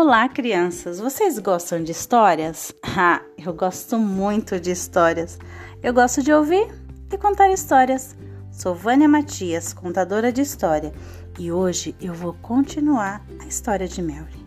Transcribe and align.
Olá, 0.00 0.28
crianças! 0.28 1.00
Vocês 1.00 1.40
gostam 1.40 1.82
de 1.82 1.90
histórias? 1.90 2.72
Ah, 2.96 3.20
eu 3.36 3.52
gosto 3.52 3.98
muito 3.98 4.60
de 4.60 4.70
histórias. 4.70 5.36
Eu 5.82 5.92
gosto 5.92 6.22
de 6.22 6.32
ouvir 6.32 6.68
e 7.12 7.18
contar 7.18 7.50
histórias. 7.50 8.16
Sou 8.52 8.76
Vânia 8.76 9.08
Matias, 9.08 9.72
contadora 9.72 10.30
de 10.30 10.40
história, 10.40 10.92
e 11.36 11.50
hoje 11.50 11.96
eu 12.00 12.14
vou 12.14 12.32
continuar 12.34 13.26
a 13.40 13.46
história 13.46 13.88
de 13.88 14.00
Mary. 14.00 14.46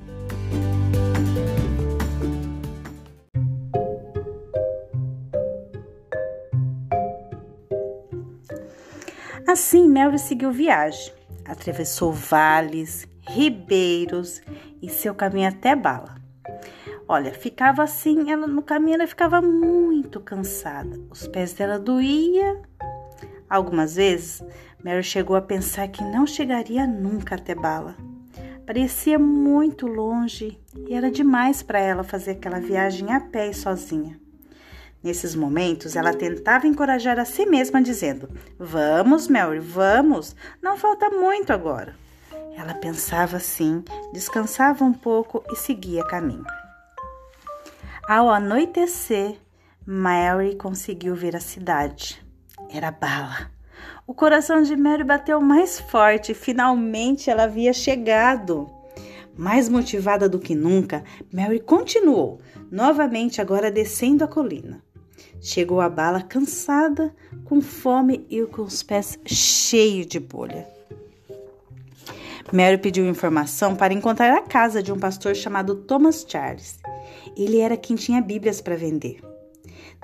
Assim, 9.45 9.85
Mary 9.89 10.17
seguiu 10.17 10.53
viagem. 10.53 11.11
Atravessou 11.43 12.13
vales, 12.13 13.05
ribeiros 13.27 14.41
e 14.81 14.89
seu 14.89 15.13
caminho 15.13 15.49
até 15.49 15.75
Bala. 15.75 16.15
Olha, 17.07 17.33
ficava 17.33 17.83
assim, 17.83 18.31
ela 18.31 18.47
no 18.47 18.61
caminho 18.61 18.95
ela 18.95 19.07
ficava 19.07 19.41
muito 19.41 20.19
cansada. 20.19 20.99
Os 21.09 21.27
pés 21.27 21.53
dela 21.53 21.77
doía. 21.77 22.61
Algumas 23.49 23.95
vezes, 23.95 24.41
Mary 24.83 25.03
chegou 25.03 25.35
a 25.35 25.41
pensar 25.41 25.87
que 25.89 26.03
não 26.03 26.25
chegaria 26.25 26.87
nunca 26.87 27.35
até 27.35 27.53
Bala. 27.53 27.95
Parecia 28.65 29.19
muito 29.19 29.87
longe 29.87 30.57
e 30.87 30.93
era 30.93 31.11
demais 31.11 31.61
para 31.61 31.79
ela 31.79 32.03
fazer 32.03 32.31
aquela 32.31 32.59
viagem 32.59 33.11
a 33.11 33.19
pé 33.19 33.49
e 33.49 33.53
sozinha. 33.53 34.17
Nesses 35.03 35.35
momentos, 35.35 35.95
ela 35.95 36.13
tentava 36.13 36.67
encorajar 36.67 37.19
a 37.19 37.25
si 37.25 37.45
mesma, 37.45 37.81
dizendo: 37.81 38.29
Vamos, 38.57 39.27
Mary, 39.27 39.59
vamos, 39.59 40.35
não 40.61 40.77
falta 40.77 41.09
muito 41.09 41.51
agora. 41.51 41.95
Ela 42.55 42.73
pensava 42.73 43.37
assim, 43.37 43.83
descansava 44.13 44.83
um 44.83 44.93
pouco 44.93 45.43
e 45.51 45.55
seguia 45.55 46.03
caminho. 46.05 46.45
Ao 48.07 48.29
anoitecer, 48.29 49.37
Mary 49.85 50.55
conseguiu 50.55 51.15
ver 51.15 51.35
a 51.35 51.39
cidade. 51.39 52.23
Era 52.69 52.91
Bala. 52.91 53.51
O 54.05 54.13
coração 54.13 54.61
de 54.61 54.75
Mary 54.75 55.03
bateu 55.03 55.39
mais 55.39 55.79
forte. 55.79 56.33
Finalmente 56.33 57.29
ela 57.29 57.43
havia 57.43 57.73
chegado. 57.73 58.69
Mais 59.37 59.69
motivada 59.69 60.27
do 60.27 60.39
que 60.39 60.53
nunca, 60.53 61.03
Mary 61.33 61.59
continuou, 61.59 62.39
novamente 62.69 63.39
agora 63.39 63.71
descendo 63.71 64.23
a 64.23 64.27
colina. 64.27 64.83
Chegou 65.39 65.79
a 65.81 65.89
Bala 65.89 66.21
cansada, 66.21 67.15
com 67.45 67.61
fome 67.61 68.25
e 68.29 68.45
com 68.45 68.63
os 68.63 68.83
pés 68.83 69.17
cheios 69.25 70.05
de 70.05 70.19
bolha. 70.19 70.80
Mary 72.51 72.77
pediu 72.77 73.07
informação 73.07 73.75
para 73.75 73.93
encontrar 73.93 74.33
a 74.35 74.41
casa 74.41 74.81
de 74.81 74.91
um 74.91 74.99
pastor 74.99 75.35
chamado 75.35 75.75
Thomas 75.75 76.25
Charles. 76.27 76.79
Ele 77.35 77.59
era 77.59 77.77
quem 77.77 77.95
tinha 77.95 78.21
Bíblias 78.21 78.61
para 78.61 78.75
vender. 78.75 79.21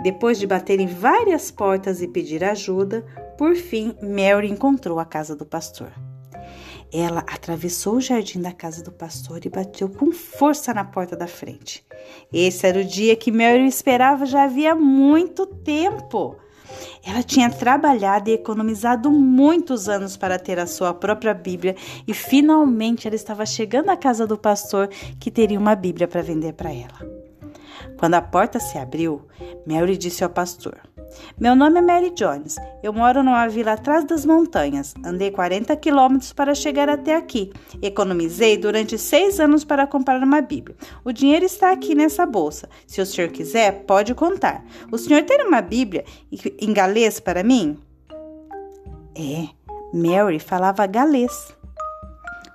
Depois 0.01 0.37
de 0.37 0.45
bater 0.45 0.79
em 0.79 0.87
várias 0.87 1.49
portas 1.49 2.01
e 2.01 2.07
pedir 2.07 2.43
ajuda, 2.43 3.05
por 3.37 3.55
fim 3.55 3.95
Mary 4.01 4.49
encontrou 4.49 4.99
a 4.99 5.05
casa 5.05 5.35
do 5.35 5.45
pastor. 5.45 5.91
Ela 6.93 7.19
atravessou 7.19 7.95
o 7.95 8.01
jardim 8.01 8.41
da 8.41 8.53
casa 8.53 8.81
do 8.81 8.91
pastor 8.91 9.45
e 9.45 9.49
bateu 9.49 9.89
com 9.89 10.11
força 10.11 10.73
na 10.73 10.85
porta 10.85 11.17
da 11.17 11.27
frente. 11.27 11.85
Esse 12.31 12.65
era 12.65 12.79
o 12.79 12.85
dia 12.85 13.15
que 13.15 13.31
Mary 13.31 13.67
esperava 13.67 14.25
já 14.25 14.43
havia 14.43 14.73
muito 14.73 15.45
tempo. 15.45 16.37
Ela 17.07 17.23
tinha 17.23 17.49
trabalhado 17.49 18.29
e 18.29 18.33
economizado 18.33 19.09
muitos 19.09 19.87
anos 19.87 20.17
para 20.17 20.37
ter 20.37 20.59
a 20.59 20.67
sua 20.67 20.93
própria 20.93 21.33
Bíblia 21.33 21.73
e 22.05 22.13
finalmente 22.13 23.07
ela 23.07 23.15
estava 23.15 23.45
chegando 23.45 23.89
à 23.89 23.95
casa 23.95 24.27
do 24.27 24.37
pastor 24.37 24.89
que 25.17 25.31
teria 25.31 25.57
uma 25.57 25.73
Bíblia 25.73 26.05
para 26.05 26.21
vender 26.21 26.51
para 26.51 26.69
ela. 26.69 26.99
Quando 27.97 28.15
a 28.15 28.21
porta 28.21 28.59
se 28.59 28.77
abriu, 28.77 29.25
Mary 29.65 29.97
disse 29.97 30.21
ao 30.21 30.29
pastor: 30.29 30.77
Meu 31.39 31.55
nome 31.55 31.79
é 31.79 31.81
Mary 31.81 32.11
Jones. 32.11 32.55
Eu 32.81 32.91
moro 32.93 33.23
numa 33.23 33.47
vila 33.47 33.73
atrás 33.73 34.05
das 34.05 34.25
montanhas. 34.25 34.93
Andei 35.05 35.31
40 35.31 35.75
quilômetros 35.77 36.33
para 36.33 36.55
chegar 36.55 36.89
até 36.89 37.15
aqui. 37.15 37.51
Economizei 37.81 38.57
durante 38.57 38.97
seis 38.97 39.39
anos 39.39 39.63
para 39.63 39.87
comprar 39.87 40.21
uma 40.21 40.41
Bíblia. 40.41 40.75
O 41.03 41.11
dinheiro 41.11 41.45
está 41.45 41.71
aqui 41.71 41.93
nessa 41.93 42.25
bolsa. 42.25 42.69
Se 42.85 43.01
o 43.01 43.05
senhor 43.05 43.29
quiser, 43.29 43.83
pode 43.85 44.13
contar. 44.15 44.65
O 44.91 44.97
senhor 44.97 45.23
tem 45.23 45.45
uma 45.45 45.61
Bíblia 45.61 46.05
em 46.59 46.73
galês 46.73 47.19
para 47.19 47.43
mim? 47.43 47.77
É, 49.15 49.47
Mary 49.93 50.39
falava 50.39 50.85
galês. 50.85 51.55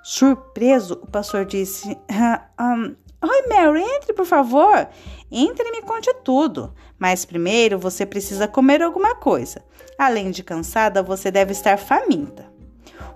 Surpreso, 0.03 0.99
o 1.01 1.07
pastor 1.07 1.45
disse: 1.45 1.97
ah, 2.11 2.43
um, 2.59 2.95
Oi, 3.25 3.47
Mary, 3.47 3.81
entre, 3.81 4.11
por 4.11 4.25
favor. 4.25 4.85
Entre 5.31 5.65
e 5.65 5.71
me 5.71 5.81
conte 5.81 6.13
tudo. 6.25 6.73
Mas 6.99 7.23
primeiro 7.23 7.79
você 7.79 8.05
precisa 8.05 8.49
comer 8.49 8.81
alguma 8.81 9.15
coisa. 9.15 9.63
Além 9.97 10.29
de 10.29 10.43
cansada, 10.43 11.01
você 11.01 11.31
deve 11.31 11.53
estar 11.53 11.77
faminta. 11.77 12.51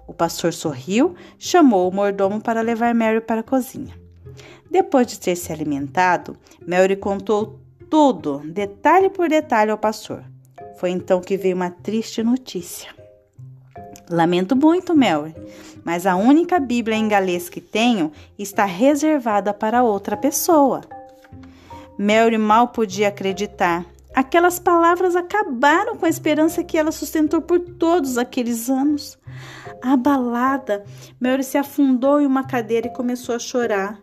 O 0.08 0.14
pastor 0.14 0.54
sorriu, 0.54 1.14
chamou 1.38 1.90
o 1.90 1.94
mordomo 1.94 2.40
para 2.42 2.62
levar 2.62 2.96
Mary 2.96 3.20
para 3.20 3.42
a 3.42 3.44
cozinha. 3.44 4.00
Depois 4.72 5.08
de 5.08 5.20
ter 5.20 5.36
se 5.36 5.52
alimentado, 5.52 6.38
Mary 6.66 6.96
contou 6.96 7.60
tudo, 7.90 8.40
detalhe 8.46 9.10
por 9.10 9.28
detalhe, 9.28 9.72
ao 9.72 9.78
pastor. 9.78 10.24
Foi 10.80 10.90
então 10.90 11.20
que 11.20 11.36
veio 11.36 11.56
uma 11.56 11.70
triste 11.70 12.24
notícia. 12.24 12.97
Lamento 14.10 14.56
muito, 14.56 14.96
Mary, 14.96 15.36
mas 15.84 16.06
a 16.06 16.16
única 16.16 16.60
Bíblia 16.60 16.96
em 16.96 17.08
galês 17.08 17.50
que 17.50 17.60
tenho 17.60 18.12
está 18.40 18.64
reservada 18.66 19.54
para 19.54 19.84
outra 19.84 20.16
pessoa. 20.16 20.82
Mary 21.98 22.38
mal 22.38 22.70
podia 22.70 23.10
acreditar. 23.10 23.86
Aquelas 24.16 24.60
palavras 24.60 25.16
acabaram 25.16 25.98
com 25.98 26.06
a 26.06 26.10
esperança 26.10 26.64
que 26.64 26.78
ela 26.78 26.92
sustentou 26.92 27.42
por 27.42 27.60
todos 27.60 28.18
aqueles 28.18 28.70
anos. 28.70 29.18
Abalada, 29.82 30.84
Mary 31.20 31.44
se 31.44 31.58
afundou 31.58 32.20
em 32.20 32.26
uma 32.26 32.44
cadeira 32.44 32.88
e 32.88 32.94
começou 32.94 33.36
a 33.36 33.40
chorar. 33.40 34.00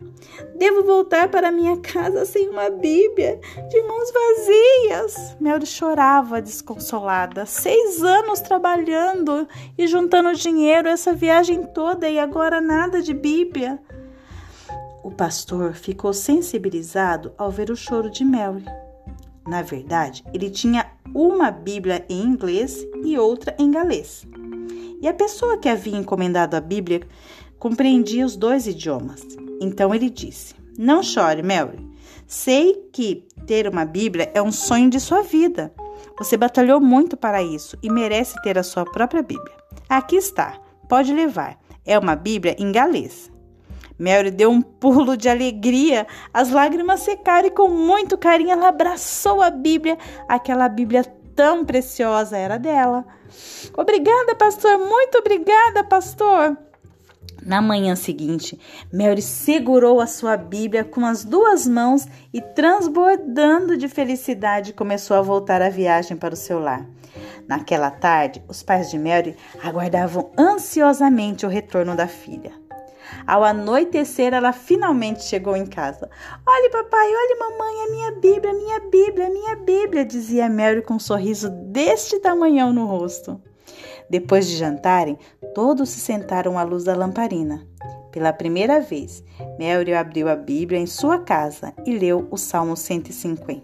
Devo 0.56 0.84
voltar 0.84 1.28
para 1.28 1.50
minha 1.50 1.76
casa 1.78 2.24
sem 2.24 2.48
uma 2.48 2.70
Bíblia, 2.70 3.40
de 3.68 3.82
mãos 3.82 4.12
vazias. 4.12 5.36
Mary 5.40 5.66
chorava 5.66 6.40
desconsolada. 6.40 7.46
Seis 7.46 8.02
anos 8.02 8.40
trabalhando 8.40 9.46
e 9.76 9.86
juntando 9.86 10.34
dinheiro 10.34 10.88
essa 10.88 11.12
viagem 11.12 11.64
toda 11.64 12.08
e 12.08 12.18
agora 12.18 12.60
nada 12.60 13.02
de 13.02 13.12
Bíblia. 13.12 13.78
O 15.02 15.10
pastor 15.10 15.74
ficou 15.74 16.12
sensibilizado 16.12 17.32
ao 17.36 17.50
ver 17.50 17.70
o 17.70 17.76
choro 17.76 18.10
de 18.10 18.24
Mary. 18.24 18.64
Na 19.46 19.60
verdade, 19.60 20.24
ele 20.32 20.48
tinha 20.48 20.90
uma 21.14 21.50
Bíblia 21.50 22.04
em 22.08 22.22
inglês 22.22 22.84
e 23.04 23.18
outra 23.18 23.54
em 23.58 23.70
galês. 23.70 24.26
E 25.00 25.08
a 25.08 25.14
pessoa 25.14 25.58
que 25.58 25.68
havia 25.68 25.96
encomendado 25.96 26.56
a 26.56 26.60
Bíblia 26.60 27.02
compreendia 27.58 28.26
os 28.26 28.36
dois 28.36 28.66
idiomas. 28.66 29.22
Então 29.60 29.94
ele 29.94 30.10
disse: 30.10 30.54
Não 30.78 31.02
chore, 31.02 31.42
Mary. 31.42 31.78
Sei 32.26 32.88
que 32.92 33.26
ter 33.46 33.68
uma 33.68 33.84
Bíblia 33.84 34.30
é 34.34 34.42
um 34.42 34.52
sonho 34.52 34.88
de 34.88 34.98
sua 34.98 35.22
vida. 35.22 35.72
Você 36.18 36.36
batalhou 36.36 36.80
muito 36.80 37.16
para 37.16 37.42
isso 37.42 37.76
e 37.82 37.90
merece 37.90 38.40
ter 38.42 38.58
a 38.58 38.62
sua 38.62 38.84
própria 38.84 39.22
Bíblia. 39.22 39.54
Aqui 39.88 40.16
está, 40.16 40.58
pode 40.88 41.12
levar. 41.12 41.58
É 41.84 41.98
uma 41.98 42.16
Bíblia 42.16 42.56
em 42.58 42.72
galês. 42.72 43.30
Mary 43.98 44.30
deu 44.30 44.50
um 44.50 44.60
pulo 44.60 45.16
de 45.16 45.28
alegria, 45.28 46.06
as 46.32 46.50
lágrimas 46.50 47.00
secaram 47.00 47.46
e 47.46 47.50
com 47.50 47.68
muito 47.68 48.18
carinho 48.18 48.50
ela 48.50 48.68
abraçou 48.68 49.40
a 49.40 49.50
Bíblia. 49.50 49.96
Aquela 50.28 50.68
Bíblia 50.68 51.04
tão 51.34 51.64
preciosa 51.64 52.36
era 52.36 52.58
dela. 52.58 53.04
Obrigada, 53.76 54.34
pastor, 54.34 54.78
muito 54.78 55.18
obrigada, 55.18 55.84
pastor. 55.84 56.56
Na 57.44 57.60
manhã 57.60 57.94
seguinte, 57.94 58.58
Mary 58.90 59.20
segurou 59.20 60.00
a 60.00 60.06
sua 60.06 60.36
Bíblia 60.36 60.82
com 60.82 61.04
as 61.04 61.24
duas 61.24 61.66
mãos 61.66 62.06
e, 62.32 62.40
transbordando 62.40 63.76
de 63.76 63.86
felicidade, 63.86 64.72
começou 64.72 65.16
a 65.16 65.22
voltar 65.22 65.60
a 65.60 65.68
viagem 65.68 66.16
para 66.16 66.32
o 66.32 66.38
seu 66.38 66.58
lar. 66.58 66.86
Naquela 67.46 67.90
tarde, 67.90 68.42
os 68.48 68.62
pais 68.62 68.90
de 68.90 68.98
Mary 68.98 69.36
aguardavam 69.62 70.30
ansiosamente 70.38 71.44
o 71.44 71.50
retorno 71.50 71.94
da 71.94 72.08
filha. 72.08 72.63
Ao 73.26 73.44
anoitecer, 73.44 74.32
ela 74.32 74.52
finalmente 74.52 75.22
chegou 75.24 75.56
em 75.56 75.66
casa. 75.66 76.08
Olhe, 76.46 76.70
papai, 76.70 77.06
olhe, 77.06 77.38
mamãe, 77.38 77.82
a 77.82 77.90
minha 77.90 78.12
Bíblia, 78.12 78.50
a 78.50 78.54
minha 78.54 78.80
Bíblia, 78.80 79.26
a 79.26 79.30
minha 79.30 79.56
Bíblia, 79.56 80.04
dizia 80.04 80.48
Mary 80.48 80.82
com 80.82 80.94
um 80.94 80.98
sorriso 80.98 81.50
deste 81.50 82.18
tamanhão 82.18 82.72
no 82.72 82.86
rosto. 82.86 83.40
Depois 84.08 84.48
de 84.48 84.56
jantarem, 84.56 85.18
todos 85.54 85.88
se 85.88 86.00
sentaram 86.00 86.58
à 86.58 86.62
luz 86.62 86.84
da 86.84 86.94
lamparina. 86.94 87.66
Pela 88.12 88.32
primeira 88.32 88.80
vez, 88.80 89.24
Mary 89.58 89.92
abriu 89.94 90.28
a 90.28 90.36
Bíblia 90.36 90.78
em 90.78 90.86
sua 90.86 91.18
casa 91.18 91.72
e 91.84 91.98
leu 91.98 92.28
o 92.30 92.36
Salmo 92.36 92.76
150. 92.76 93.62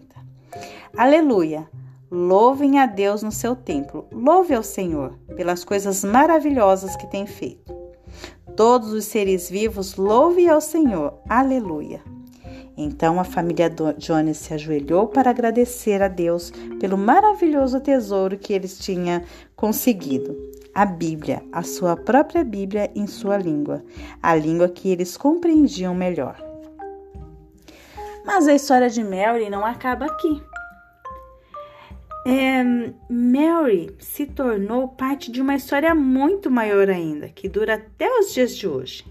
Aleluia! 0.96 1.68
Louvem 2.10 2.80
a 2.80 2.86
Deus 2.86 3.22
no 3.22 3.30
seu 3.30 3.54
templo. 3.54 4.08
Louve 4.10 4.52
ao 4.52 4.64
Senhor 4.64 5.16
pelas 5.36 5.62
coisas 5.62 6.02
maravilhosas 6.02 6.96
que 6.96 7.06
tem 7.06 7.24
feito. 7.24 7.79
Todos 8.60 8.92
os 8.92 9.06
seres 9.06 9.48
vivos 9.48 9.96
louvem 9.96 10.50
ao 10.50 10.60
Senhor. 10.60 11.14
Aleluia. 11.26 12.02
Então 12.76 13.18
a 13.18 13.24
família 13.24 13.70
Jones 13.96 14.36
se 14.36 14.52
ajoelhou 14.52 15.06
para 15.06 15.30
agradecer 15.30 16.02
a 16.02 16.08
Deus 16.08 16.52
pelo 16.78 16.98
maravilhoso 16.98 17.80
tesouro 17.80 18.36
que 18.36 18.52
eles 18.52 18.78
tinham 18.78 19.22
conseguido. 19.56 20.36
A 20.74 20.84
Bíblia, 20.84 21.42
a 21.50 21.62
sua 21.62 21.96
própria 21.96 22.44
Bíblia 22.44 22.90
em 22.94 23.06
sua 23.06 23.38
língua, 23.38 23.82
a 24.22 24.34
língua 24.34 24.68
que 24.68 24.90
eles 24.90 25.16
compreendiam 25.16 25.94
melhor. 25.94 26.36
Mas 28.26 28.46
a 28.46 28.52
história 28.52 28.90
de 28.90 29.02
Mary 29.02 29.48
não 29.48 29.64
acaba 29.64 30.04
aqui. 30.04 30.49
É, 32.26 32.62
Mary 33.08 33.94
se 33.98 34.26
tornou 34.26 34.88
parte 34.88 35.30
de 35.30 35.40
uma 35.40 35.54
história 35.54 35.94
muito 35.94 36.50
maior 36.50 36.90
ainda, 36.90 37.28
que 37.28 37.48
dura 37.48 37.74
até 37.74 38.08
os 38.18 38.34
dias 38.34 38.56
de 38.56 38.68
hoje. 38.68 39.04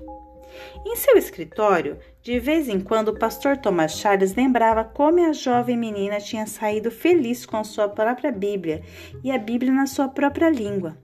Em 0.85 0.95
seu 0.95 1.17
escritório, 1.17 1.97
de 2.21 2.39
vez 2.39 2.67
em 2.67 2.79
quando, 2.79 3.09
o 3.09 3.17
pastor 3.17 3.57
Thomas 3.57 3.93
Charles 3.93 4.35
lembrava 4.35 4.83
como 4.83 5.25
a 5.25 5.33
jovem 5.33 5.77
menina 5.77 6.19
tinha 6.19 6.45
saído 6.45 6.91
feliz 6.91 7.45
com 7.45 7.57
a 7.57 7.63
sua 7.63 7.89
própria 7.89 8.31
Bíblia 8.31 8.83
e 9.23 9.31
a 9.31 9.37
Bíblia 9.37 9.71
na 9.71 9.87
sua 9.87 10.07
própria 10.07 10.49
língua. 10.49 10.97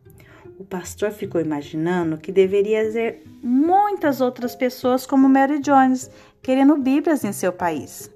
O 0.59 0.63
pastor 0.63 1.11
ficou 1.11 1.41
imaginando 1.41 2.17
que 2.17 2.31
deveria 2.31 2.91
ter 2.91 3.23
muitas 3.41 4.21
outras 4.21 4.55
pessoas 4.55 5.05
como 5.05 5.27
Mary 5.27 5.59
Jones 5.59 6.09
querendo 6.41 6.77
Bíblias 6.77 7.23
em 7.23 7.33
seu 7.33 7.51
país. 7.51 8.09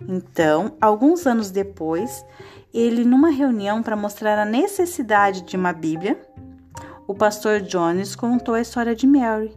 Então, 0.00 0.76
alguns 0.80 1.26
anos 1.26 1.50
depois, 1.50 2.24
ele, 2.72 3.04
numa 3.04 3.30
reunião 3.30 3.82
para 3.82 3.96
mostrar 3.96 4.38
a 4.38 4.44
necessidade 4.44 5.42
de 5.42 5.56
uma 5.56 5.72
Bíblia, 5.72 6.20
o 7.06 7.14
pastor 7.14 7.60
Jones 7.60 8.16
contou 8.16 8.54
a 8.54 8.60
história 8.60 8.94
de 8.94 9.06
Mary 9.06 9.56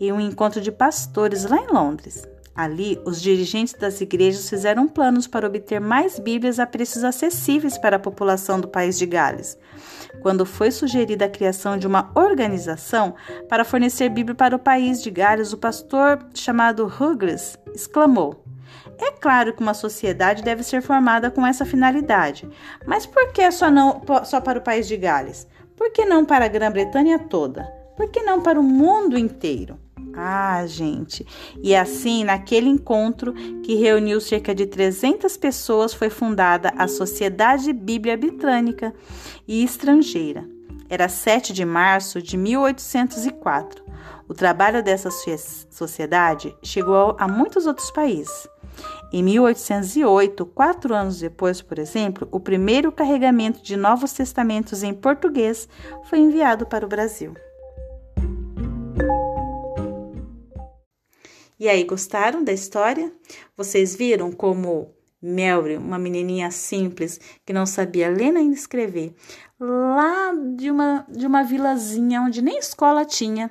em 0.00 0.12
um 0.12 0.20
encontro 0.20 0.60
de 0.60 0.72
pastores 0.72 1.44
lá 1.44 1.58
em 1.58 1.72
Londres. 1.72 2.26
Ali, 2.54 3.00
os 3.06 3.22
dirigentes 3.22 3.74
das 3.74 4.00
igrejas 4.00 4.48
fizeram 4.48 4.88
planos 4.88 5.26
para 5.26 5.46
obter 5.46 5.80
mais 5.80 6.18
Bíblias 6.18 6.58
a 6.58 6.66
preços 6.66 7.04
acessíveis 7.04 7.78
para 7.78 7.96
a 7.96 8.00
população 8.00 8.60
do 8.60 8.66
país 8.66 8.98
de 8.98 9.06
Gales. 9.06 9.56
Quando 10.20 10.44
foi 10.44 10.70
sugerida 10.70 11.26
a 11.26 11.30
criação 11.30 11.78
de 11.78 11.86
uma 11.86 12.10
organização 12.14 13.14
para 13.48 13.64
fornecer 13.64 14.08
Bíblia 14.08 14.34
para 14.34 14.56
o 14.56 14.58
país 14.58 15.02
de 15.02 15.10
Gales, 15.10 15.52
o 15.52 15.58
pastor 15.58 16.18
chamado 16.34 16.84
Hughes 16.86 17.56
exclamou: 17.72 18.44
é 18.98 19.10
claro 19.12 19.52
que 19.52 19.62
uma 19.62 19.74
sociedade 19.74 20.42
deve 20.42 20.62
ser 20.62 20.82
formada 20.82 21.30
com 21.30 21.46
essa 21.46 21.64
finalidade, 21.64 22.48
mas 22.86 23.06
por 23.06 23.32
que 23.32 23.50
só, 23.50 23.70
não, 23.70 24.02
só 24.24 24.40
para 24.40 24.58
o 24.58 24.62
país 24.62 24.86
de 24.86 24.96
Gales? 24.96 25.46
Por 25.76 25.90
que 25.90 26.04
não 26.04 26.24
para 26.24 26.44
a 26.44 26.48
Grã-Bretanha 26.48 27.18
toda? 27.18 27.64
Por 27.96 28.08
que 28.10 28.22
não 28.22 28.40
para 28.40 28.60
o 28.60 28.62
mundo 28.62 29.18
inteiro? 29.18 29.78
Ah, 30.14 30.66
gente! 30.66 31.26
E 31.62 31.74
assim, 31.74 32.24
naquele 32.24 32.68
encontro 32.68 33.32
que 33.62 33.74
reuniu 33.74 34.20
cerca 34.20 34.54
de 34.54 34.66
300 34.66 35.36
pessoas, 35.36 35.94
foi 35.94 36.10
fundada 36.10 36.72
a 36.76 36.88
Sociedade 36.88 37.72
Bíblia 37.72 38.16
Britânica 38.16 38.92
e 39.46 39.62
Estrangeira. 39.62 40.46
Era 40.88 41.08
7 41.08 41.52
de 41.52 41.64
março 41.64 42.20
de 42.20 42.36
1804. 42.36 43.84
O 44.28 44.34
trabalho 44.34 44.82
dessa 44.82 45.08
sociedade 45.70 46.54
chegou 46.62 47.16
a 47.18 47.28
muitos 47.28 47.66
outros 47.66 47.90
países. 47.90 48.48
Em 49.12 49.22
1808, 49.22 50.46
quatro 50.46 50.94
anos 50.94 51.18
depois, 51.18 51.60
por 51.60 51.78
exemplo, 51.78 52.28
o 52.30 52.38
primeiro 52.38 52.92
carregamento 52.92 53.62
de 53.62 53.76
Novos 53.76 54.12
Testamentos 54.12 54.82
em 54.82 54.94
português 54.94 55.68
foi 56.04 56.20
enviado 56.20 56.66
para 56.66 56.86
o 56.86 56.88
Brasil. 56.88 57.34
E 61.58 61.68
aí, 61.68 61.84
gostaram 61.84 62.42
da 62.42 62.52
história? 62.52 63.12
Vocês 63.56 63.94
viram 63.94 64.32
como 64.32 64.94
Mary, 65.22 65.76
uma 65.76 65.98
menininha 65.98 66.50
simples 66.50 67.20
que 67.44 67.52
não 67.52 67.66
sabia 67.66 68.08
ler 68.08 68.32
nem 68.32 68.50
escrever, 68.52 69.14
lá 69.58 70.32
de 70.56 70.70
uma, 70.70 71.04
de 71.08 71.26
uma 71.26 71.42
vilazinha 71.42 72.22
onde 72.22 72.40
nem 72.40 72.58
escola 72.58 73.04
tinha, 73.04 73.50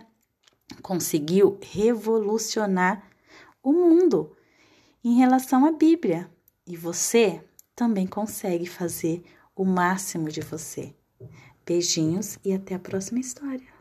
conseguiu 0.82 1.60
revolucionar 1.62 3.04
o 3.62 3.72
mundo 3.72 4.36
em 5.04 5.16
relação 5.16 5.66
à 5.66 5.72
Bíblia. 5.72 6.30
E 6.66 6.76
você 6.76 7.44
também 7.76 8.06
consegue 8.06 8.68
fazer 8.68 9.24
o 9.56 9.66
máximo 9.66 10.30
de 10.30 10.42
você. 10.42 10.94
Beijinhos 11.66 12.38
e 12.44 12.54
até 12.54 12.76
a 12.76 12.80
próxima 12.80 13.20
história. 13.20 13.79